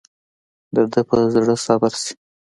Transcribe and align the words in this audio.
دده 0.75 1.01
به 1.07 1.17
زړه 1.33 1.55
صبر 1.65 1.91
شي. 2.03 2.13